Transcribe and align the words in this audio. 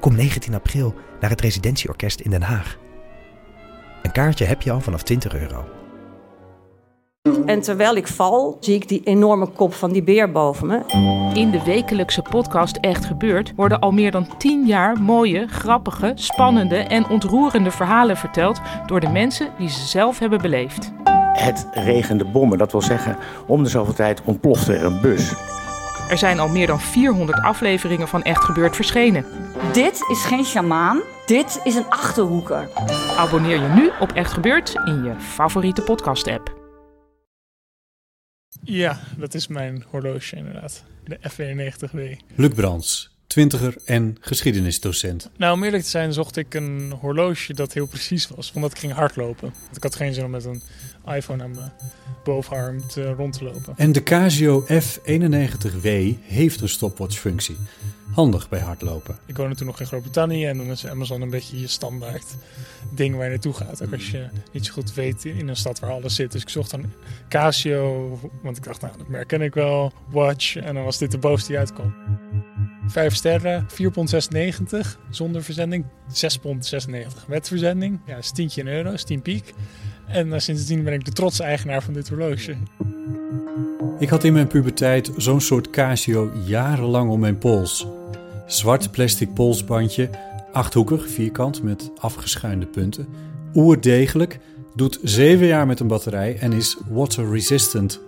Kom 0.00 0.14
19 0.14 0.54
april 0.54 0.94
naar 1.20 1.30
het 1.30 1.40
Residentieorkest 1.40 2.20
in 2.20 2.30
Den 2.30 2.42
Haag. 2.42 2.78
Een 4.02 4.12
kaartje 4.12 4.44
heb 4.44 4.62
je 4.62 4.70
al 4.70 4.80
vanaf 4.80 5.02
20 5.02 5.34
euro. 5.34 5.64
En 7.46 7.60
terwijl 7.60 7.96
ik 7.96 8.06
val, 8.06 8.56
zie 8.60 8.74
ik 8.74 8.88
die 8.88 9.00
enorme 9.04 9.46
kop 9.46 9.74
van 9.74 9.92
die 9.92 10.02
beer 10.02 10.32
boven 10.32 10.66
me. 10.66 10.80
In 11.34 11.50
de 11.50 11.62
wekelijkse 11.64 12.22
podcast 12.22 12.76
Echt 12.76 13.04
Gebeurd 13.04 13.52
worden 13.56 13.80
al 13.80 13.90
meer 13.90 14.10
dan 14.10 14.36
10 14.38 14.66
jaar 14.66 15.00
mooie, 15.00 15.46
grappige, 15.46 16.12
spannende 16.14 16.76
en 16.76 17.08
ontroerende 17.08 17.70
verhalen 17.70 18.16
verteld 18.16 18.60
door 18.86 19.00
de 19.00 19.08
mensen 19.08 19.50
die 19.58 19.68
ze 19.68 19.86
zelf 19.86 20.18
hebben 20.18 20.42
beleefd. 20.42 20.92
Het 21.32 21.68
regende 21.72 22.24
bommen, 22.24 22.58
dat 22.58 22.72
wil 22.72 22.82
zeggen, 22.82 23.16
om 23.46 23.62
de 23.62 23.68
zoveel 23.68 23.94
tijd 23.94 24.22
ontplofte 24.24 24.74
er 24.74 24.84
een 24.84 25.00
bus. 25.00 25.34
Er 26.08 26.18
zijn 26.18 26.38
al 26.38 26.48
meer 26.48 26.66
dan 26.66 26.80
400 26.80 27.42
afleveringen 27.42 28.08
van 28.08 28.22
Echt 28.22 28.44
Gebeurd 28.44 28.76
verschenen. 28.76 29.24
Dit 29.72 30.00
is 30.10 30.24
geen 30.24 30.44
sjamaan, 30.44 31.00
dit 31.26 31.60
is 31.64 31.74
een 31.74 31.88
achterhoeker. 31.88 32.68
Abonneer 33.16 33.62
je 33.62 33.68
nu 33.68 33.90
op 34.00 34.12
Echt 34.12 34.32
Gebeurd 34.32 34.74
in 34.84 35.04
je 35.04 35.14
favoriete 35.20 35.82
podcast-app. 35.82 36.56
Ja, 38.62 39.00
dat 39.16 39.34
is 39.34 39.46
mijn 39.46 39.84
horloge 39.90 40.36
inderdaad. 40.36 40.84
De 41.04 41.18
F91W. 41.18 42.24
Luc 42.34 42.54
Brands, 42.54 43.16
twintiger 43.26 43.76
en 43.84 44.16
geschiedenisdocent. 44.20 45.30
Nou, 45.36 45.54
om 45.54 45.64
eerlijk 45.64 45.82
te 45.82 45.90
zijn 45.90 46.12
zocht 46.12 46.36
ik 46.36 46.54
een 46.54 46.92
horloge 47.00 47.54
dat 47.54 47.72
heel 47.72 47.86
precies 47.86 48.28
was. 48.28 48.52
Want 48.54 48.72
ik 48.72 48.78
ging 48.78 48.92
hardlopen. 48.92 49.52
Want 49.64 49.76
ik 49.76 49.82
had 49.82 49.94
geen 49.94 50.14
zin 50.14 50.24
om 50.24 50.30
met 50.30 50.44
een 50.44 50.62
iPhone 51.14 51.42
aan 51.42 51.50
mijn 51.50 51.72
bovenarm 52.24 52.86
te, 52.86 53.12
rond 53.12 53.32
te 53.32 53.44
lopen. 53.44 53.74
En 53.76 53.92
de 53.92 54.02
Casio 54.02 54.64
F91W 54.64 55.88
heeft 56.22 56.60
een 56.60 56.68
stopwatchfunctie. 56.68 57.56
Handig 58.12 58.48
bij 58.48 58.60
hardlopen. 58.60 59.18
Ik 59.26 59.36
woonde 59.36 59.54
toen 59.54 59.66
nog 59.66 59.80
in 59.80 59.86
Groot-Brittannië 59.86 60.46
en 60.46 60.56
dan 60.56 60.66
is 60.66 60.86
Amazon 60.86 61.20
een 61.20 61.30
beetje 61.30 61.60
je 61.60 61.66
standaard 61.66 62.34
ding 62.90 63.14
waar 63.14 63.24
je 63.24 63.30
naartoe 63.30 63.52
gaat. 63.52 63.82
Ook 63.82 63.92
als 63.92 64.10
je 64.10 64.26
niet 64.52 64.66
zo 64.66 64.72
goed 64.72 64.94
weet 64.94 65.24
in 65.24 65.48
een 65.48 65.56
stad 65.56 65.78
waar 65.78 65.90
alles 65.90 66.14
zit. 66.14 66.32
Dus 66.32 66.42
ik 66.42 66.48
zocht 66.48 66.70
dan 66.70 66.92
Casio, 67.28 68.18
want 68.42 68.56
ik 68.56 68.64
dacht, 68.64 68.80
nou, 68.80 68.98
dat 68.98 69.08
merk 69.08 69.28
ken 69.28 69.42
ik 69.42 69.54
wel. 69.54 69.92
Watch, 70.10 70.56
en 70.56 70.74
dan 70.74 70.84
was 70.84 70.98
dit 70.98 71.10
de 71.10 71.18
bovenste 71.18 71.48
die 71.48 71.58
uitkwam. 71.58 71.94
Vijf 72.86 73.14
sterren, 73.14 73.66
4,96 73.70 73.92
pond 73.92 74.10
zonder 75.10 75.42
verzending. 75.42 75.84
6,96 76.08 76.40
pond 76.40 76.70
met 77.26 77.48
verzending. 77.48 78.00
Ja, 78.06 78.14
dat 78.14 78.24
is 78.24 78.30
tientje 78.30 78.60
in 78.60 78.68
euro's, 78.68 79.04
10 79.04 79.22
piek. 79.22 79.54
En 80.08 80.26
uh, 80.26 80.38
sindsdien 80.38 80.84
ben 80.84 80.92
ik 80.92 81.04
de 81.04 81.12
trotse 81.12 81.42
eigenaar 81.42 81.82
van 81.82 81.94
dit 81.94 82.08
horloge. 82.08 82.56
Ik 83.98 84.08
had 84.08 84.24
in 84.24 84.32
mijn 84.32 84.46
puberteit 84.46 85.10
zo'n 85.16 85.40
soort 85.40 85.70
Casio 85.70 86.30
jarenlang 86.44 87.10
om 87.10 87.20
mijn 87.20 87.38
pols. 87.38 87.86
Zwart 88.46 88.90
plastic 88.90 89.34
polsbandje, 89.34 90.10
achthoekig, 90.52 91.08
vierkant 91.10 91.62
met 91.62 91.90
afgeschuinde 91.98 92.66
punten. 92.66 93.06
Oerdegelijk, 93.54 94.38
doet 94.74 94.98
7 95.02 95.46
jaar 95.46 95.66
met 95.66 95.80
een 95.80 95.86
batterij 95.86 96.38
en 96.38 96.52
is 96.52 96.76
water 96.88 97.30
resistant. 97.30 98.00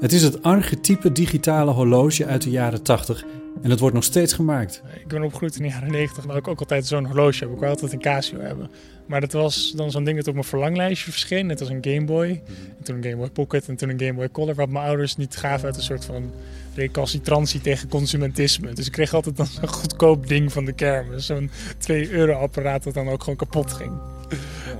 Het 0.00 0.12
is 0.12 0.22
het 0.22 0.42
archetype 0.42 1.12
digitale 1.12 1.70
horloge 1.70 2.26
uit 2.26 2.42
de 2.42 2.50
jaren 2.50 2.82
80 2.82 3.24
en 3.62 3.70
het 3.70 3.80
wordt 3.80 3.94
nog 3.94 4.04
steeds 4.04 4.32
gemaakt. 4.32 4.82
Ik 5.00 5.08
ben 5.08 5.22
opgegroeid 5.22 5.56
in 5.56 5.62
de 5.62 5.68
jaren 5.68 5.90
90 5.90 6.26
en 6.26 6.36
ik 6.36 6.48
ook 6.48 6.58
altijd 6.58 6.86
zo'n 6.86 7.06
horloge 7.06 7.44
heb. 7.44 7.52
Ik 7.52 7.58
wil 7.58 7.68
altijd 7.68 7.92
een 7.92 8.00
Casio 8.00 8.40
hebben. 8.40 8.70
Maar 9.06 9.20
dat 9.20 9.32
was 9.32 9.72
dan 9.76 9.90
zo'n 9.90 10.04
ding 10.04 10.16
dat 10.16 10.26
op 10.28 10.34
mijn 10.34 10.46
verlanglijstje 10.46 11.10
verscheen. 11.10 11.46
Net 11.46 11.60
als 11.60 11.68
een 11.68 11.78
Game 11.80 12.04
Boy. 12.04 12.42
En 12.78 12.84
toen 12.84 12.96
een 12.96 13.02
Game 13.02 13.16
Boy 13.16 13.30
Pocket 13.30 13.68
en 13.68 13.76
toen 13.76 13.88
een 13.88 14.00
Game 14.00 14.14
Boy 14.14 14.30
Color. 14.30 14.54
Wat 14.54 14.68
mijn 14.68 14.86
ouders 14.86 15.16
niet 15.16 15.36
gaven 15.36 15.66
uit 15.66 15.76
een 15.76 15.82
soort 15.82 16.04
van 16.04 16.30
recalcitrantie 16.74 17.60
tegen 17.60 17.88
consumentisme. 17.88 18.72
Dus 18.72 18.86
ik 18.86 18.92
kreeg 18.92 19.14
altijd 19.14 19.36
dan 19.36 19.46
zo'n 19.46 19.68
goedkoop 19.68 20.26
ding 20.28 20.52
van 20.52 20.64
de 20.64 20.72
kermis. 20.72 21.26
Zo'n 21.26 21.50
2 21.78 22.10
euro 22.10 22.32
apparaat 22.32 22.82
dat 22.82 22.94
dan 22.94 23.08
ook 23.08 23.20
gewoon 23.20 23.38
kapot 23.38 23.72
ging. 23.72 23.92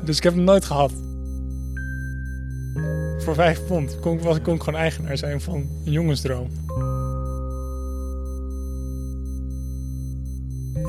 Dus 0.05 0.17
ik 0.17 0.23
heb 0.23 0.35
hem 0.35 0.45
nooit 0.45 0.65
gehad. 0.65 0.93
Voor 3.19 3.35
5 3.35 3.67
pond 3.67 4.01
kon, 4.01 4.19
was, 4.19 4.41
kon 4.43 4.55
ik 4.55 4.63
gewoon 4.63 4.81
eigenaar 4.81 5.19
zijn 5.19 5.41
van 5.41 5.69
een 5.85 5.93
jongensdroom. 5.93 6.49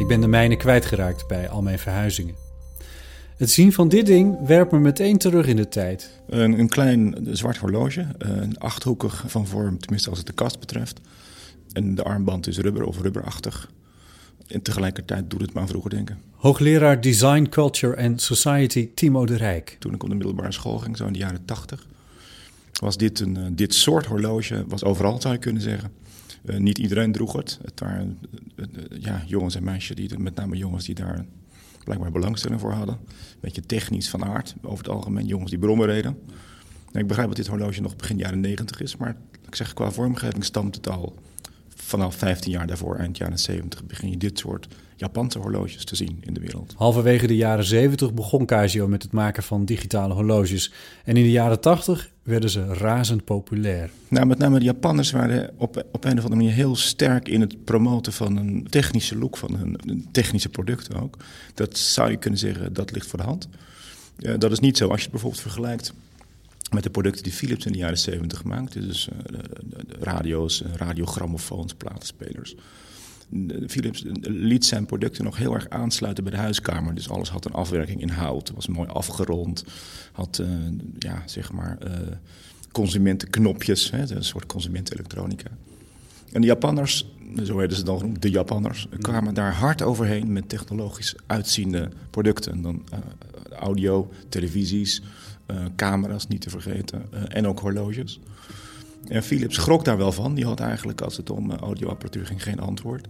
Ik 0.05 0.11
ben 0.11 0.21
de 0.21 0.27
mijne 0.27 0.55
kwijtgeraakt 0.55 1.27
bij 1.27 1.49
al 1.49 1.61
mijn 1.61 1.79
verhuizingen. 1.79 2.35
Het 3.37 3.49
zien 3.49 3.73
van 3.73 3.89
dit 3.89 4.05
ding 4.05 4.47
werpt 4.47 4.71
me 4.71 4.79
meteen 4.79 5.17
terug 5.17 5.47
in 5.47 5.55
de 5.55 5.67
tijd. 5.67 6.21
Een, 6.27 6.59
een 6.59 6.69
klein 6.69 7.27
zwart 7.31 7.57
horloge, 7.57 8.07
een 8.17 8.57
achthoekig 8.57 9.23
van 9.27 9.47
vorm, 9.47 9.79
tenminste 9.79 10.09
als 10.09 10.17
het 10.17 10.27
de 10.27 10.33
kast 10.33 10.59
betreft. 10.59 10.99
En 11.71 11.95
de 11.95 12.03
armband 12.03 12.47
is 12.47 12.57
rubber 12.57 12.83
of 12.83 13.01
rubberachtig. 13.01 13.71
En 14.47 14.61
tegelijkertijd 14.61 15.29
doet 15.29 15.41
het 15.41 15.53
me 15.53 15.59
aan 15.59 15.67
vroeger 15.67 15.89
denken. 15.89 16.19
Hoogleraar 16.31 17.01
Design, 17.01 17.47
Culture 17.49 17.97
and 17.97 18.21
Society 18.21 18.89
Timo 18.95 19.25
de 19.25 19.35
Rijk. 19.35 19.75
Toen 19.79 19.93
ik 19.93 20.03
op 20.03 20.09
de 20.09 20.15
middelbare 20.15 20.51
school 20.51 20.77
ging, 20.77 20.97
zo 20.97 21.05
in 21.05 21.13
de 21.13 21.19
jaren 21.19 21.45
tachtig, 21.45 21.87
was 22.79 22.97
dit 22.97 23.19
een, 23.19 23.37
uh, 23.37 23.45
dit 23.51 23.73
soort 23.73 24.05
horloge, 24.05 24.65
was 24.67 24.83
overal 24.83 25.21
zou 25.21 25.33
je 25.33 25.39
kunnen 25.39 25.61
zeggen. 25.61 25.91
Uh, 26.45 26.57
niet 26.57 26.77
iedereen 26.77 27.11
droeg 27.11 27.33
het. 27.33 27.59
Het 27.61 27.79
waren 27.79 28.19
uh, 28.55 28.65
ja, 28.99 29.23
jongens 29.27 29.55
en 29.55 29.63
meisjes, 29.63 29.95
die, 29.95 30.19
met 30.19 30.35
name 30.35 30.57
jongens 30.57 30.85
die 30.85 30.95
daar 30.95 31.25
blijkbaar 31.83 32.11
belangstelling 32.11 32.61
voor 32.61 32.71
hadden. 32.71 32.95
Een 32.95 33.39
beetje 33.39 33.65
technisch 33.65 34.09
van 34.09 34.25
aard, 34.25 34.55
over 34.61 34.77
het 34.77 34.93
algemeen 34.93 35.25
jongens 35.25 35.49
die 35.49 35.59
brommen 35.59 35.87
reden. 35.87 36.17
En 36.91 37.01
ik 37.01 37.07
begrijp 37.07 37.27
dat 37.27 37.37
dit 37.37 37.47
horloge 37.47 37.81
nog 37.81 37.95
begin 37.95 38.17
jaren 38.17 38.39
90 38.39 38.81
is, 38.81 38.97
maar 38.97 39.15
ik 39.47 39.55
zeg 39.55 39.73
qua 39.73 39.91
vormgeving 39.91 40.43
stamt 40.43 40.75
het 40.75 40.89
al 40.89 41.15
vanaf 41.75 42.15
15 42.15 42.51
jaar 42.51 42.67
daarvoor, 42.67 42.95
eind 42.95 43.17
jaren 43.17 43.39
70, 43.39 43.85
begin 43.85 44.09
je 44.09 44.17
dit 44.17 44.39
soort 44.39 44.67
Japanse 44.95 45.39
horloges 45.39 45.85
te 45.85 45.95
zien 45.95 46.17
in 46.21 46.33
de 46.33 46.39
wereld. 46.39 46.73
Halverwege 46.77 47.27
de 47.27 47.35
jaren 47.35 47.65
70 47.65 48.13
begon 48.13 48.45
Casio 48.45 48.87
met 48.87 49.03
het 49.03 49.11
maken 49.11 49.43
van 49.43 49.65
digitale 49.65 50.13
horloges. 50.13 50.71
En 51.03 51.17
in 51.17 51.23
de 51.23 51.31
jaren 51.31 51.59
80 51.59 52.11
werden 52.23 52.49
ze 52.49 52.73
razend 52.73 53.23
populair. 53.23 53.89
Nou, 54.07 54.25
met 54.25 54.37
name 54.37 54.59
de 54.59 54.65
Japanners 54.65 55.11
waren 55.11 55.53
op, 55.57 55.85
op 55.91 56.03
een 56.03 56.17
of 56.17 56.23
andere 56.23 56.35
manier 56.35 56.51
heel 56.51 56.75
sterk 56.75 57.27
in 57.27 57.41
het 57.41 57.63
promoten 57.63 58.13
van 58.13 58.37
een 58.37 58.67
technische 58.69 59.17
look 59.17 59.37
van 59.37 59.55
hun 59.55 60.07
technische 60.11 60.49
producten 60.49 61.01
ook. 61.01 61.17
Dat 61.53 61.77
zou 61.77 62.11
je 62.11 62.17
kunnen 62.17 62.39
zeggen, 62.39 62.73
dat 62.73 62.91
ligt 62.91 63.07
voor 63.07 63.19
de 63.19 63.25
hand. 63.25 63.47
Uh, 64.19 64.33
dat 64.37 64.51
is 64.51 64.59
niet 64.59 64.77
zo 64.77 64.87
als 64.87 64.97
je 64.97 65.03
het 65.03 65.11
bijvoorbeeld 65.11 65.41
vergelijkt 65.41 65.93
met 66.75 66.83
de 66.83 66.89
producten 66.89 67.23
die 67.23 67.33
Philips 67.33 67.65
in 67.65 67.71
de 67.71 67.77
jaren 67.77 67.97
70 67.97 68.43
maakte. 68.43 68.79
Dus 68.79 69.07
uh, 69.07 69.39
radio's, 69.99 70.63
radiogrammofoons, 70.75 71.73
platenspelers. 71.73 72.55
Philips 73.67 74.03
liet 74.21 74.65
zijn 74.65 74.85
producten 74.85 75.23
nog 75.23 75.37
heel 75.37 75.53
erg 75.53 75.69
aansluiten 75.69 76.23
bij 76.23 76.33
de 76.33 76.39
huiskamer. 76.39 76.95
Dus 76.95 77.09
alles 77.09 77.29
had 77.29 77.45
een 77.45 77.53
afwerking 77.53 78.01
in 78.01 78.09
hout, 78.09 78.51
was 78.55 78.67
mooi 78.67 78.89
afgerond, 78.89 79.63
had 80.11 80.39
uh, 80.41 80.47
ja, 80.99 81.23
zeg 81.25 81.51
maar 81.51 81.77
uh, 81.83 81.91
consumentenknopjes, 82.71 83.91
hè, 83.91 84.15
een 84.15 84.23
soort 84.23 84.45
consumentenelektronica. 84.45 85.49
En 86.31 86.41
de 86.41 86.47
Japanners, 86.47 87.05
zo 87.43 87.55
werden 87.55 87.77
ze 87.77 87.83
dan 87.83 87.97
genoemd, 87.97 88.21
de 88.21 88.29
Japanners, 88.29 88.87
kwamen 89.01 89.33
daar 89.33 89.53
hard 89.53 89.81
overheen 89.81 90.33
met 90.33 90.49
technologisch 90.49 91.15
uitziende 91.25 91.89
producten. 92.09 92.51
En 92.51 92.61
dan 92.61 92.83
uh, 92.93 92.99
audio, 93.57 94.11
televisies, 94.29 95.01
camera's 95.75 96.27
niet 96.27 96.41
te 96.41 96.49
vergeten 96.49 97.05
en 97.27 97.47
ook 97.47 97.59
horloges. 97.59 98.19
En 99.07 99.23
Philips 99.23 99.55
schrok 99.55 99.85
daar 99.85 99.97
wel 99.97 100.11
van. 100.11 100.35
Die 100.35 100.45
had 100.45 100.59
eigenlijk, 100.59 101.01
als 101.01 101.17
het 101.17 101.29
om 101.29 101.51
audioapparatuur 101.51 102.25
ging, 102.25 102.43
geen 102.43 102.59
antwoord. 102.59 103.07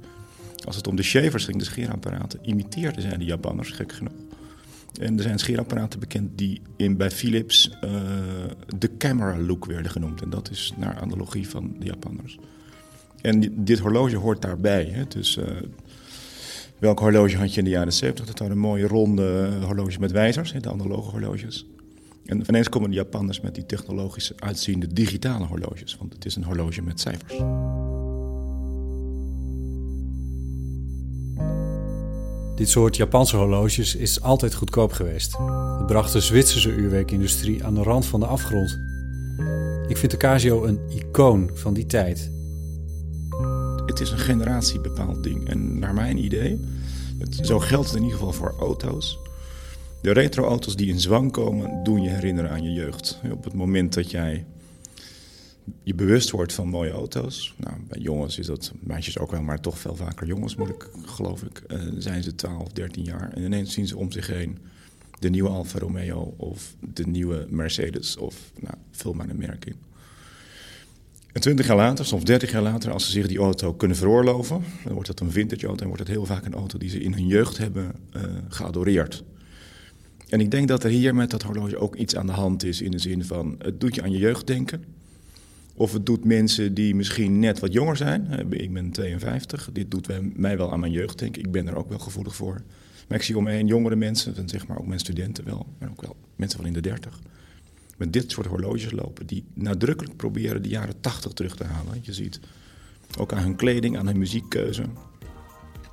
Als 0.66 0.76
het 0.76 0.88
om 0.88 0.96
de 0.96 1.04
shavers 1.04 1.46
ging, 1.46 1.58
de 1.58 1.64
scheerapparaten, 1.64 2.40
imiteerden 2.42 3.02
zij 3.02 3.18
de 3.18 3.26
Japanners, 3.26 3.70
gek 3.70 3.92
genoeg. 3.92 4.14
En 5.00 5.18
er 5.18 5.24
zijn 5.24 5.40
scheerapparaten 5.40 6.00
bekend 6.00 6.38
die 6.38 6.62
in, 6.76 6.98
bij 6.98 7.12
Philips 7.12 7.72
de 8.78 8.98
camera 8.98 9.38
look 9.38 9.66
werden 9.66 9.92
genoemd. 9.92 10.22
En 10.22 10.30
dat 10.30 10.50
is 10.50 10.74
naar 10.78 11.00
analogie 11.00 11.50
van 11.50 11.76
de 11.80 11.86
Japanners. 11.86 12.38
En 13.22 13.66
dit 13.66 13.80
horloge 13.80 14.16
hoort 14.16 14.42
daarbij. 14.42 14.86
Hè? 14.86 15.08
Dus 15.08 15.40
welk 16.78 17.00
horloge 17.00 17.38
had 17.38 17.54
je 17.54 17.60
in 17.60 17.64
de 17.64 17.70
jaren 17.70 17.94
70? 17.94 18.26
Dat 18.26 18.40
waren 18.40 18.58
mooie 18.58 18.88
ronde 18.88 19.50
horloges 19.62 19.98
met 19.98 20.12
wijzers, 20.12 20.54
hè? 20.54 20.60
de 20.60 20.72
analoge 20.72 21.10
horloges. 21.10 21.66
En 22.26 22.44
ineens 22.48 22.70
komen 22.70 22.90
de 22.90 22.96
Japanners 22.96 23.42
met 23.42 23.56
die 23.56 23.66
technologisch 23.66 24.32
uitziende 24.36 24.88
digitale 24.94 25.46
horloges. 25.46 25.98
Want 25.98 26.14
het 26.14 26.26
is 26.26 26.36
een 26.36 26.44
horloge 26.44 26.82
met 26.82 27.00
cijfers. 27.00 27.34
Dit 32.56 32.70
soort 32.70 32.96
Japanse 32.96 33.38
horloges 33.38 33.96
is 33.96 34.22
altijd 34.22 34.54
goedkoop 34.54 34.92
geweest. 34.92 35.38
Het 35.78 35.86
bracht 35.86 36.14
de 36.14 36.22
Zwitserse 36.22 36.76
uurwerkindustrie 36.76 37.64
aan 37.64 37.76
de 37.76 37.84
rand 37.84 38.06
van 38.06 38.20
de 38.20 38.26
afgrond. 38.26 38.80
Ik 39.88 39.98
vind 39.98 40.12
de 40.12 40.18
Casio 40.18 40.66
een 40.66 40.80
icoon 40.90 41.50
van 41.54 41.74
die 41.74 41.86
tijd. 41.86 42.32
Het 43.86 44.00
is 44.00 44.12
een 44.12 44.18
generatiebepaald 44.18 45.24
ding. 45.24 45.50
En 45.50 45.80
naar 45.80 45.94
mijn 45.94 46.24
idee, 46.24 46.60
het, 47.20 47.40
zo 47.42 47.60
geldt 47.60 47.88
het 47.88 47.96
in 47.96 48.04
ieder 48.04 48.18
geval 48.18 48.34
voor 48.34 48.56
auto's. 48.60 49.20
De 50.02 50.12
retro-auto's 50.12 50.76
die 50.76 50.88
in 50.88 51.00
zwang 51.00 51.32
komen, 51.32 51.84
doen 51.84 52.02
je 52.02 52.10
herinneren 52.10 52.52
aan 52.52 52.64
je 52.64 52.74
jeugd. 52.74 53.20
Op 53.32 53.44
het 53.44 53.54
moment 53.54 53.94
dat 53.94 54.12
jij 54.12 54.46
je 55.84 55.96
bewust 55.96 56.30
wordt 56.30 56.54
van 56.54 56.68
mooie 56.68 56.92
auto's. 56.92 57.54
Nou, 57.58 57.76
bij 57.88 58.02
jongens 58.02 58.40
is 58.40 58.46
dat, 58.46 58.72
meisjes 58.80 59.18
ook 59.18 59.32
wel, 59.32 59.42
maar 59.42 59.60
toch 59.60 59.80
veel 59.80 59.96
vaker 59.96 60.28
jongens, 60.28 60.56
moet 60.56 60.70
ik, 60.70 60.90
geloof 61.06 61.44
ik. 61.44 61.62
Uh, 61.68 61.82
zijn 61.98 62.24
ze 62.24 62.36
12, 62.36 62.72
13 62.72 63.04
jaar 63.04 63.34
en 63.34 63.44
ineens 63.44 63.74
zien 63.74 63.88
ze 63.88 63.98
om 63.98 64.12
zich 64.12 64.28
heen 64.28 64.58
de 65.20 65.30
nieuwe 65.30 65.50
Alfa 65.50 65.80
Romeo 65.80 66.34
of 66.38 66.76
de 66.94 67.08
nieuwe 67.08 67.46
Mercedes 67.50 68.18
of 68.18 68.52
nou, 68.60 68.76
vul 68.92 69.14
maar 69.14 69.30
een 69.30 69.38
merk 69.38 69.66
in. 69.66 69.76
En 71.32 71.42
20 71.42 71.68
jaar 71.68 71.76
later, 71.76 72.06
soms 72.06 72.24
30 72.24 72.52
jaar 72.52 72.62
later, 72.62 72.92
als 72.92 73.06
ze 73.06 73.12
zich 73.12 73.28
die 73.28 73.38
auto 73.38 73.74
kunnen 73.74 73.98
veroorloven, 73.98 74.64
dan 74.84 74.94
wordt 74.94 75.08
dat 75.08 75.20
een 75.20 75.32
vintage 75.32 75.68
auto 75.68 75.82
en 75.82 75.88
wordt 75.88 76.02
het 76.02 76.12
heel 76.12 76.26
vaak 76.26 76.46
een 76.46 76.54
auto 76.54 76.78
die 76.78 76.90
ze 76.90 77.00
in 77.00 77.14
hun 77.14 77.28
jeugd 77.28 77.58
hebben 77.58 77.96
uh, 78.16 78.22
geadoreerd. 78.50 79.24
En 80.36 80.42
ik 80.42 80.52
denk 80.52 80.68
dat 80.68 80.84
er 80.84 80.90
hier 80.90 81.16
met 81.16 81.30
dat 81.30 81.42
horloge 81.42 81.78
ook 81.78 81.96
iets 81.96 82.16
aan 82.16 82.26
de 82.26 82.32
hand 82.32 82.64
is 82.64 82.82
in 82.82 82.92
de 82.92 82.98
zin 82.98 83.26
van 83.26 83.56
het 83.60 83.80
doet 83.80 83.96
je 83.96 84.02
aan 84.02 84.12
je 84.12 84.18
jeugd 84.18 84.48
denken. 84.48 84.84
Of 85.74 85.94
het 85.94 86.06
doet 86.06 86.26
mensen 86.26 86.74
die 86.74 86.96
misschien 86.96 87.40
net 87.40 87.60
wat 87.60 87.74
jonger 87.74 87.98
zijn. 87.98 88.50
Ik 88.50 88.74
ben 88.74 88.92
52. 88.92 89.70
Dit 89.74 89.92
doet 89.92 90.08
mij 90.38 90.58
wel 90.58 90.72
aan 90.72 90.80
mijn 90.80 90.92
jeugd 90.92 91.20
denken. 91.20 91.42
Ik 91.42 91.52
ben 91.52 91.68
er 91.68 91.76
ook 91.76 91.90
wel 91.90 92.00
gevoelig 92.00 92.36
voor. 92.36 92.62
Maar 93.08 93.18
ik 93.18 93.24
zie 93.24 93.38
om 93.38 93.44
me 93.44 93.52
heen 93.52 93.68
jongere 93.68 93.96
mensen, 93.96 94.50
zeg 94.50 94.68
maar 94.68 94.78
ook 94.78 94.88
mijn 94.88 95.00
studenten 95.00 95.46
wel, 95.46 95.66
maar 95.80 95.90
ook 95.90 96.02
wel 96.02 96.16
mensen 96.36 96.60
van 96.60 96.68
in 96.68 96.74
de 96.74 96.82
30. 96.82 97.20
Met 97.98 98.14
dit 98.14 98.32
soort 98.32 98.48
horloges 98.48 98.92
lopen 98.92 99.26
die 99.26 99.44
nadrukkelijk 99.54 100.16
proberen 100.16 100.62
de 100.62 100.70
jaren 100.70 101.02
80 101.02 101.32
terug 101.32 101.56
te 101.56 101.64
halen. 101.64 102.00
Je 102.02 102.14
ziet 102.14 102.40
ook 103.18 103.34
aan 103.34 103.44
hun 103.44 103.56
kleding, 103.56 103.98
aan 103.98 104.08
hun 104.08 104.18
muziekkeuze. 104.18 104.84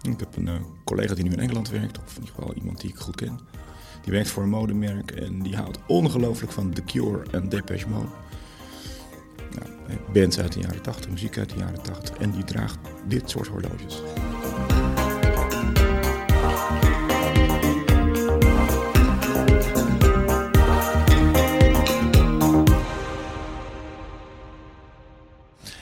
Ik 0.02 0.18
heb 0.18 0.36
een 0.36 0.46
uh, 0.46 0.54
collega 0.84 1.14
die 1.14 1.24
nu 1.24 1.30
in 1.30 1.40
Engeland 1.40 1.70
werkt, 1.70 1.98
of 1.98 2.16
in 2.16 2.20
ieder 2.20 2.34
geval 2.34 2.54
iemand 2.54 2.80
die 2.80 2.90
ik 2.90 2.96
goed 2.96 3.16
ken. 3.16 3.38
Die 4.02 4.12
werkt 4.12 4.28
voor 4.28 4.42
een 4.42 4.48
modemerk 4.48 5.10
en 5.10 5.42
die 5.42 5.56
houdt 5.56 5.78
ongelooflijk 5.86 6.52
van 6.52 6.72
The 6.72 6.84
Cure 6.84 7.22
en 7.30 7.48
Depeche 7.48 7.88
Mode. 7.88 8.08
Nou, 9.58 9.98
bands 10.12 10.38
uit 10.38 10.52
de 10.52 10.60
jaren 10.60 10.82
80, 10.82 11.10
muziek 11.10 11.38
uit 11.38 11.48
de 11.48 11.58
jaren 11.58 11.82
80 11.82 12.16
en 12.16 12.30
die 12.30 12.44
draagt 12.44 12.78
dit 13.06 13.30
soort 13.30 13.48
horloges. 13.48 14.02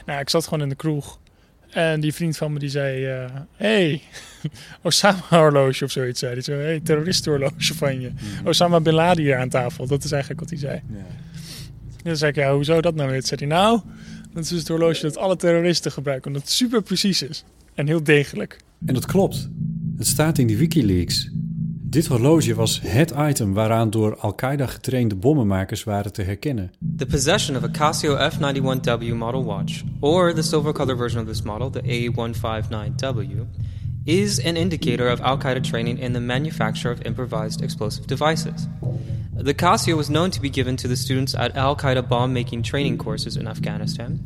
Nou, 0.07 0.21
ik 0.21 0.31
zat 0.31 0.45
gewoon 0.45 0.63
in 0.63 0.69
de 0.69 0.75
kroeg. 0.75 1.19
En 1.71 2.01
die 2.01 2.15
vriend 2.15 2.37
van 2.37 2.53
me 2.53 2.59
die 2.59 2.69
zei: 2.69 3.23
uh, 3.23 3.31
Hey, 3.57 4.03
Osama 4.83 5.23
horloge 5.29 5.85
of 5.85 5.91
zoiets. 5.91 6.21
Zei. 6.21 6.35
Die 6.35 6.43
zei: 6.43 6.63
Hey, 6.63 6.81
terroristenhorloge 6.81 7.75
van 7.75 8.01
je. 8.01 8.11
Mhm. 8.15 8.49
Osama 8.49 8.81
Bin 8.81 8.95
Laden 8.95 9.25
hier 9.25 9.37
aan 9.37 9.49
tafel. 9.49 9.87
Dat 9.87 10.05
is 10.05 10.11
eigenlijk 10.13 10.41
wat 10.41 10.51
hij 10.51 10.59
zei. 10.59 10.83
Ja. 10.91 10.97
En 10.97 12.03
dan 12.03 12.17
zei 12.17 12.31
ik: 12.31 12.37
Ja, 12.37 12.55
hoezo 12.55 12.81
dat 12.81 12.95
nou 12.95 13.11
weer? 13.11 13.23
Zei 13.23 13.41
hij: 13.41 13.49
Nou, 13.49 13.81
dat 14.33 14.43
is 14.43 14.49
dus 14.49 14.59
het 14.59 14.69
horloge 14.69 15.03
dat 15.03 15.17
alle 15.17 15.37
terroristen 15.37 15.93
gebruiken. 15.93 16.27
Omdat 16.27 16.43
het 16.43 16.53
super 16.53 16.83
precies 16.83 17.23
is. 17.23 17.45
En 17.75 17.87
heel 17.87 18.03
degelijk. 18.03 18.59
En 18.87 18.95
dat 18.95 19.07
klopt. 19.07 19.49
Het 19.97 20.07
staat 20.07 20.39
in 20.39 20.47
die 20.47 20.57
Wikileaks. 20.57 21.31
Dit 21.91 22.07
horloge 22.07 22.55
was 22.55 22.81
het 22.83 23.15
item 23.19 23.53
waaraan 23.55 23.91
door 23.91 24.17
Al-Qaeda 24.17 24.67
getrainde 24.67 25.15
bommenmakers 25.15 25.85
waren 25.85 26.13
te 26.13 26.23
herkennen. 26.23 26.71
The 26.97 27.07
possession 27.07 27.57
of 27.57 27.63
a 27.63 27.69
Casio 27.69 28.31
F91W 28.33 29.15
model 29.15 29.45
watch, 29.45 29.83
or 30.01 30.35
the 30.35 30.43
silver 30.43 30.73
color 30.73 30.97
version 30.97 31.23
of 31.23 31.29
this 31.29 31.43
model, 31.43 31.71
the 31.71 31.83
A159W, 31.83 33.47
is 34.05 34.45
an 34.45 34.57
indicator 34.57 35.11
of 35.11 35.21
Al-Qaeda 35.21 35.61
training 35.61 35.99
in 35.99 36.13
the 36.13 36.21
manufacture 36.21 36.93
of 36.93 37.01
improvised 37.05 37.63
explosive 37.63 38.07
devices. 38.07 38.69
The 39.37 39.55
Casio 39.55 39.97
was 39.97 40.09
known 40.09 40.31
to 40.31 40.41
be 40.41 40.51
given 40.51 40.77
to 40.77 40.89
the 40.89 40.97
students 40.97 41.35
at 41.35 41.57
Al-Qaeda 41.57 42.09
bomb-making 42.09 42.63
training 42.63 42.99
courses 42.99 43.37
in 43.37 43.49
Afghanistan 43.49 44.19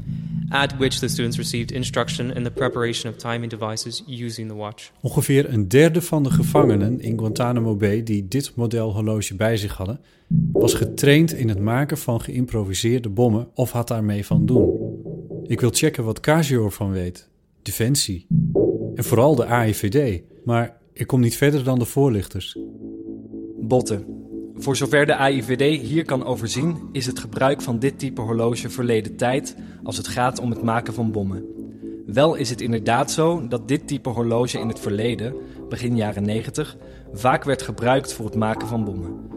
at 0.49 0.76
which 0.76 0.99
the 0.99 1.08
students 1.08 1.37
received 1.37 1.73
instruction 1.73 2.35
in 2.35 2.43
the 2.43 2.50
preparation 2.50 3.12
of 3.12 3.19
timing 3.19 3.50
devices 3.50 4.02
using 4.06 4.49
the 4.49 4.55
watch. 4.55 4.91
Ongeveer 5.00 5.52
een 5.52 5.69
derde 5.69 6.02
van 6.02 6.23
de 6.23 6.31
gevangenen 6.31 7.00
in 7.00 7.19
Guantanamo 7.19 7.76
Bay 7.76 8.02
die 8.02 8.29
dit 8.29 8.52
model 8.55 8.93
horloge 8.93 9.35
bij 9.35 9.56
zich 9.56 9.76
hadden, 9.76 10.00
was 10.52 10.75
getraind 10.75 11.32
in 11.32 11.49
het 11.49 11.61
maken 11.61 11.99
van 11.99 12.20
geïmproviseerde 12.20 13.08
bommen 13.08 13.49
of 13.55 13.70
had 13.70 13.88
daarmee 13.88 14.26
van 14.26 14.46
doen. 14.46 14.73
Ik 15.46 15.61
wil 15.61 15.70
checken 15.73 16.05
wat 16.05 16.20
Casio 16.20 16.64
ervan 16.64 16.91
weet, 16.91 17.29
Defensie 17.62 18.26
en 18.94 19.05
vooral 19.05 19.35
de 19.35 19.44
AIVD, 19.44 20.23
maar 20.44 20.76
ik 20.93 21.06
kom 21.06 21.20
niet 21.20 21.37
verder 21.37 21.64
dan 21.64 21.79
de 21.79 21.85
voorlichters. 21.85 22.58
Botten. 23.61 24.23
Voor 24.56 24.76
zover 24.76 25.06
de 25.06 25.17
AIVD 25.17 25.81
hier 25.81 26.05
kan 26.05 26.25
overzien, 26.25 26.76
is 26.93 27.06
het 27.06 27.19
gebruik 27.19 27.62
van 27.62 27.79
dit 27.79 27.99
type 27.99 28.20
horloge 28.20 28.70
verleden 28.70 29.17
tijd 29.17 29.56
als 29.85 29.97
het 29.97 30.09
gaat 30.09 30.41
om 30.41 30.51
het 30.51 30.63
maken 30.63 30.95
van 30.95 31.13
bommen. 31.13 31.45
Wel 32.07 32.35
is 32.35 32.51
het 32.51 32.61
inderdaad 32.61 33.11
zo 33.11 33.49
dat 33.49 33.69
dit 33.69 33.89
type 33.89 34.09
horloge 34.09 34.59
in 34.59 34.69
het 34.69 34.81
verleden, 34.81 35.35
begin 35.69 35.97
jaren 35.97 36.25
90, 36.25 36.77
vaak 37.13 37.45
werd 37.45 37.63
gebruikt 37.63 38.13
voor 38.13 38.25
het 38.25 38.35
maken 38.35 38.69
van 38.69 38.85
bommen. 38.85 39.33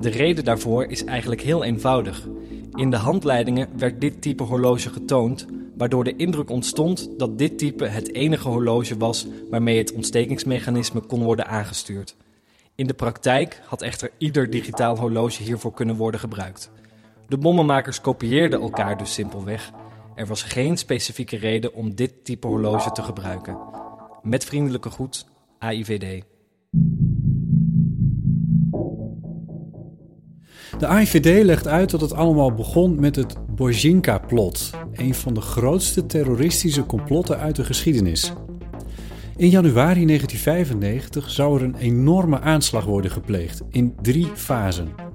De 0.00 0.08
reden 0.08 0.44
daarvoor 0.44 0.84
is 0.84 1.04
eigenlijk 1.04 1.40
heel 1.40 1.64
eenvoudig. 1.64 2.28
In 2.74 2.90
de 2.90 2.96
handleidingen 2.96 3.68
werd 3.76 4.00
dit 4.00 4.22
type 4.22 4.42
horloge 4.42 4.90
getoond, 4.90 5.46
waardoor 5.76 6.04
de 6.04 6.16
indruk 6.16 6.50
ontstond 6.50 7.18
dat 7.18 7.38
dit 7.38 7.58
type 7.58 7.84
het 7.84 8.14
enige 8.14 8.48
horloge 8.48 8.96
was 8.96 9.26
waarmee 9.50 9.78
het 9.78 9.92
ontstekingsmechanisme 9.92 11.00
kon 11.00 11.22
worden 11.22 11.46
aangestuurd. 11.46 12.16
In 12.74 12.86
de 12.86 12.94
praktijk 12.94 13.62
had 13.66 13.82
echter 13.82 14.10
ieder 14.18 14.50
digitaal 14.50 14.98
horloge 14.98 15.42
hiervoor 15.42 15.72
kunnen 15.72 15.96
worden 15.96 16.20
gebruikt. 16.20 16.70
De 17.28 17.38
bommenmakers 17.38 18.00
kopieerden 18.00 18.60
elkaar 18.60 18.98
dus 18.98 19.12
simpelweg. 19.12 19.72
Er 20.14 20.26
was 20.26 20.42
geen 20.42 20.76
specifieke 20.76 21.36
reden 21.36 21.74
om 21.74 21.94
dit 21.94 22.24
type 22.24 22.46
horloge 22.46 22.92
te 22.92 23.02
gebruiken. 23.02 23.58
Met 24.22 24.44
vriendelijke 24.44 24.90
groet, 24.90 25.26
AIVD. 25.58 26.24
De 30.78 30.86
AIVD 30.86 31.44
legt 31.44 31.66
uit 31.66 31.90
dat 31.90 32.00
het 32.00 32.12
allemaal 32.12 32.52
begon 32.52 33.00
met 33.00 33.16
het 33.16 33.36
Bojinka-plot, 33.54 34.70
een 34.92 35.14
van 35.14 35.34
de 35.34 35.40
grootste 35.40 36.06
terroristische 36.06 36.86
complotten 36.86 37.38
uit 37.38 37.56
de 37.56 37.64
geschiedenis. 37.64 38.32
In 39.36 39.48
januari 39.48 40.06
1995 40.06 41.30
zou 41.30 41.56
er 41.56 41.62
een 41.62 41.76
enorme 41.76 42.40
aanslag 42.40 42.84
worden 42.84 43.10
gepleegd 43.10 43.62
in 43.70 43.94
drie 44.02 44.26
fasen. 44.34 45.11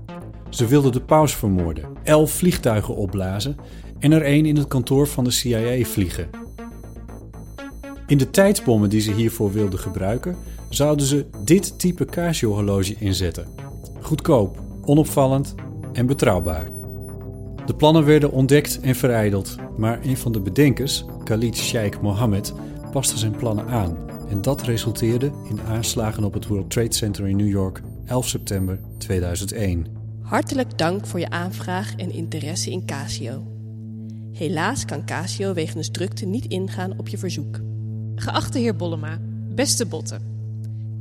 Ze 0.50 0.66
wilden 0.66 0.92
de 0.92 1.02
paus 1.02 1.36
vermoorden, 1.36 1.86
elf 2.04 2.32
vliegtuigen 2.32 2.96
opblazen 2.96 3.58
en 4.00 4.12
er 4.12 4.22
één 4.22 4.46
in 4.46 4.56
het 4.56 4.68
kantoor 4.68 5.08
van 5.08 5.24
de 5.24 5.32
CIA 5.32 5.86
vliegen. 5.86 6.30
In 8.08 8.18
de 8.18 8.30
tijdsbommen 8.30 8.90
die 8.90 9.02
ze 9.02 9.12
hiervoor 9.12 9.52
wilden 9.52 9.80
gebruiken, 9.80 10.36
zouden 10.70 11.06
ze 11.06 11.26
dit 11.44 11.80
type 11.80 12.06
Casio-horloge 12.06 12.96
inzetten. 13.00 13.48
Goedkoop, 14.02 14.62
onopvallend 14.86 15.56
en 15.94 16.06
betrouwbaar. 16.06 16.70
De 17.66 17.76
plannen 17.76 18.06
werden 18.06 18.32
ontdekt 18.32 18.80
en 18.80 18.96
verijdeld, 18.96 19.56
maar 19.78 20.00
een 20.04 20.18
van 20.18 20.32
de 20.32 20.40
bedenkers, 20.40 21.06
Khalid 21.24 21.56
Sheikh 21.56 22.02
Mohammed, 22.02 22.54
paste 22.92 23.18
zijn 23.18 23.36
plannen 23.36 23.68
aan 23.68 23.98
en 24.30 24.42
dat 24.42 24.62
resulteerde 24.62 25.32
in 25.50 25.62
aanslagen 25.62 26.24
op 26.24 26.34
het 26.34 26.48
World 26.48 26.70
Trade 26.70 26.94
Center 26.94 27.28
in 27.28 27.36
New 27.36 27.50
York 27.50 27.82
11 28.06 28.28
september 28.28 28.80
2001. 28.98 29.97
Hartelijk 30.28 30.78
dank 30.78 31.06
voor 31.06 31.20
je 31.20 31.30
aanvraag 31.30 31.96
en 31.96 32.12
interesse 32.12 32.72
in 32.72 32.86
Casio. 32.86 33.44
Helaas 34.34 34.86
kan 34.86 35.06
Casio 35.06 35.54
wegens 35.54 35.90
drukte 35.92 36.26
niet 36.26 36.46
ingaan 36.46 36.98
op 36.98 37.08
je 37.08 37.18
verzoek. 37.18 37.60
Geachte 38.16 38.60
heer 38.60 38.76
Bollema, 38.76 39.20
beste 39.56 39.86
botten. 39.86 40.22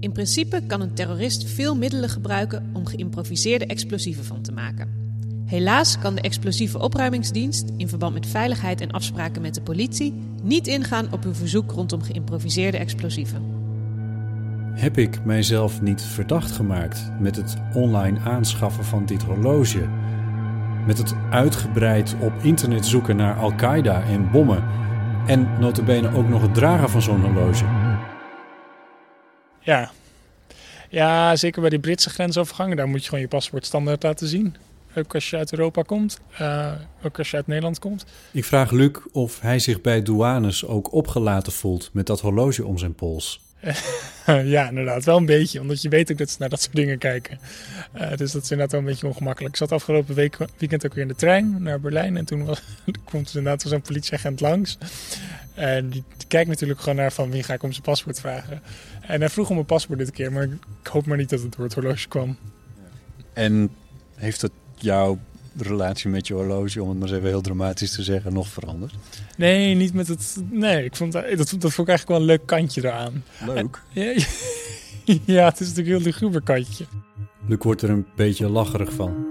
In 0.00 0.12
principe 0.12 0.62
kan 0.66 0.80
een 0.80 0.94
terrorist 0.94 1.44
veel 1.44 1.76
middelen 1.76 2.08
gebruiken 2.08 2.70
om 2.72 2.86
geïmproviseerde 2.86 3.66
explosieven 3.66 4.24
van 4.24 4.42
te 4.42 4.52
maken. 4.52 4.88
Helaas 5.46 5.98
kan 5.98 6.14
de 6.14 6.20
explosieve 6.20 6.78
opruimingsdienst 6.78 7.72
in 7.76 7.88
verband 7.88 8.14
met 8.14 8.26
veiligheid 8.26 8.80
en 8.80 8.90
afspraken 8.90 9.42
met 9.42 9.54
de 9.54 9.62
politie 9.62 10.14
niet 10.42 10.66
ingaan 10.66 11.12
op 11.12 11.24
uw 11.24 11.34
verzoek 11.34 11.70
rondom 11.70 12.02
geïmproviseerde 12.02 12.78
explosieven. 12.78 13.55
Heb 14.76 14.98
ik 14.98 15.24
mijzelf 15.24 15.80
niet 15.80 16.02
verdacht 16.02 16.50
gemaakt 16.50 17.10
met 17.18 17.36
het 17.36 17.56
online 17.74 18.20
aanschaffen 18.20 18.84
van 18.84 19.06
dit 19.06 19.22
horloge? 19.22 19.88
Met 20.86 20.98
het 20.98 21.14
uitgebreid 21.30 22.14
op 22.20 22.32
internet 22.42 22.86
zoeken 22.86 23.16
naar 23.16 23.36
Al-Qaeda 23.36 24.02
en 24.02 24.30
bommen 24.30 24.64
en 25.26 25.48
notabene 25.60 26.14
ook 26.14 26.28
nog 26.28 26.42
het 26.42 26.54
dragen 26.54 26.90
van 26.90 27.02
zo'n 27.02 27.20
horloge? 27.20 27.64
Ja, 29.60 29.90
Ja, 30.88 31.36
zeker 31.36 31.60
bij 31.60 31.70
die 31.70 31.78
Britse 31.78 32.10
grensovergangen. 32.10 32.76
Daar 32.76 32.88
moet 32.88 33.02
je 33.02 33.08
gewoon 33.08 33.24
je 33.24 33.28
paspoort 33.28 33.66
standaard 33.66 34.02
laten 34.02 34.28
zien. 34.28 34.56
Ook 34.96 35.14
als 35.14 35.30
je 35.30 35.36
uit 35.36 35.52
Europa 35.52 35.82
komt. 35.82 36.20
Uh, 36.40 36.72
ook 37.02 37.18
als 37.18 37.30
je 37.30 37.36
uit 37.36 37.46
Nederland 37.46 37.78
komt. 37.78 38.04
Ik 38.32 38.44
vraag 38.44 38.70
Luc 38.70 38.92
of 39.12 39.40
hij 39.40 39.58
zich 39.58 39.80
bij 39.80 40.02
douanes 40.02 40.66
ook 40.66 40.92
opgelaten 40.92 41.52
voelt 41.52 41.90
met 41.92 42.06
dat 42.06 42.20
horloge 42.20 42.64
om 42.64 42.78
zijn 42.78 42.94
pols. 42.94 43.45
ja, 44.54 44.68
inderdaad. 44.68 45.04
Wel 45.04 45.16
een 45.16 45.26
beetje. 45.26 45.60
Omdat 45.60 45.82
je 45.82 45.88
weet 45.88 46.12
ook 46.12 46.18
dat 46.18 46.30
ze 46.30 46.36
naar 46.38 46.48
dat 46.48 46.62
soort 46.62 46.74
dingen 46.74 46.98
kijken. 46.98 47.38
Uh, 47.94 48.08
dus 48.16 48.32
dat 48.32 48.42
is 48.42 48.50
inderdaad 48.50 48.70
wel 48.70 48.80
een 48.80 48.86
beetje 48.86 49.06
ongemakkelijk. 49.06 49.54
Ik 49.54 49.60
zat 49.60 49.72
afgelopen 49.72 50.14
week, 50.14 50.36
weekend 50.58 50.86
ook 50.86 50.94
weer 50.94 51.02
in 51.02 51.08
de 51.08 51.14
trein 51.14 51.62
naar 51.62 51.80
Berlijn. 51.80 52.16
En 52.16 52.24
toen 52.24 52.46
komt 53.10 53.30
er 53.30 53.36
inderdaad 53.36 53.62
zo'n 53.62 53.82
politieagent 53.82 54.40
langs. 54.40 54.78
En 55.54 55.90
die, 55.90 56.04
kijkt 56.28 56.48
natuurlijk 56.48 56.80
gewoon 56.80 56.96
naar 56.96 57.12
van 57.12 57.30
wie 57.30 57.42
ga 57.42 57.54
ik 57.54 57.62
om 57.62 57.72
zijn 57.72 57.82
paspoort 57.82 58.20
vragen. 58.20 58.62
En 59.00 59.20
hij 59.20 59.28
vroeg 59.28 59.48
om 59.48 59.54
mijn 59.54 59.66
paspoort 59.66 59.98
dit 59.98 60.10
keer. 60.10 60.32
Maar 60.32 60.44
ik 60.82 60.86
hoop 60.86 61.06
maar 61.06 61.16
niet 61.16 61.30
dat 61.30 61.42
het 61.42 61.52
door 61.52 61.64
het 61.64 61.74
horloge 61.74 62.08
kwam. 62.08 62.36
En 63.32 63.70
heeft 64.14 64.42
het 64.42 64.52
jouw 64.74 65.18
relatie 65.62 66.10
met 66.10 66.26
je 66.26 66.34
horloge, 66.34 66.82
om 66.82 66.88
het 66.88 66.98
maar 66.98 67.08
eens 67.08 67.16
even 67.16 67.28
heel 67.28 67.40
dramatisch 67.40 67.94
te 67.94 68.02
zeggen, 68.02 68.32
nog 68.32 68.48
veranderd? 68.48 68.94
Nee, 69.36 69.74
niet 69.74 69.94
met 69.94 70.08
het. 70.08 70.36
Nee, 70.50 70.84
ik 70.84 70.96
vond 70.96 71.12
dat, 71.12 71.24
dat, 71.28 71.36
dat 71.36 71.72
vond 71.72 71.88
ik 71.88 71.88
eigenlijk 71.88 72.08
wel 72.08 72.18
een 72.18 72.24
leuk 72.24 72.46
kantje 72.46 72.84
eraan. 72.84 73.24
Leuk. 73.46 73.82
ja, 73.92 74.14
ja, 75.24 75.44
het 75.44 75.60
is 75.60 75.68
natuurlijk 75.68 75.76
een 75.76 75.84
heel 75.84 76.00
luguber 76.00 76.42
kantje. 76.42 76.84
Luc 77.46 77.58
wordt 77.62 77.82
er 77.82 77.90
een 77.90 78.06
beetje 78.16 78.48
lacherig 78.48 78.92
van. 78.92 79.26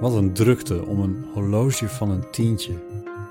Wat 0.00 0.14
een 0.14 0.32
drukte 0.32 0.86
om 0.86 1.00
een 1.00 1.24
horloge 1.34 1.88
van 1.88 2.10
een 2.10 2.30
tientje. 2.30 2.72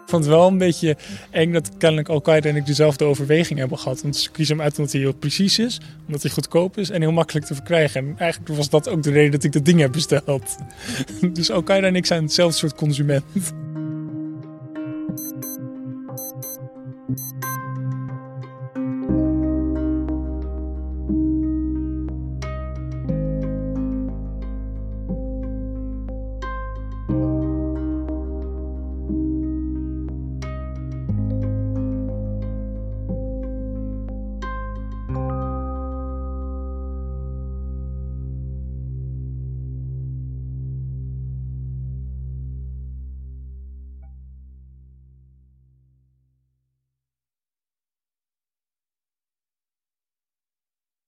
Ik 0.05 0.11
vond 0.11 0.23
het 0.25 0.33
wel 0.33 0.47
een 0.47 0.57
beetje 0.57 0.97
eng 1.31 1.51
dat 1.51 1.77
kennelijk 1.77 2.09
Al-Qaeda 2.09 2.49
en 2.49 2.55
ik 2.55 2.65
dezelfde 2.65 3.05
overweging 3.05 3.59
hebben 3.59 3.77
gehad. 3.77 4.01
Want 4.01 4.15
ze 4.15 4.31
kiezen 4.31 4.55
hem 4.55 4.63
uit 4.63 4.77
omdat 4.77 4.91
hij 4.91 5.01
heel 5.01 5.13
precies 5.13 5.59
is, 5.59 5.79
omdat 6.05 6.21
hij 6.21 6.31
goedkoop 6.31 6.77
is 6.77 6.89
en 6.89 7.01
heel 7.01 7.11
makkelijk 7.11 7.45
te 7.45 7.53
verkrijgen. 7.55 8.01
En 8.01 8.15
eigenlijk 8.17 8.55
was 8.55 8.69
dat 8.69 8.89
ook 8.89 9.03
de 9.03 9.11
reden 9.11 9.31
dat 9.31 9.43
ik 9.43 9.51
dat 9.51 9.65
ding 9.65 9.79
heb 9.79 9.91
besteld. 9.91 10.55
Dus 11.33 11.51
Al-Qaeda 11.51 11.87
en 11.87 11.95
ik 11.95 12.05
zijn 12.05 12.23
hetzelfde 12.23 12.57
soort 12.57 12.75
consument. 12.75 13.23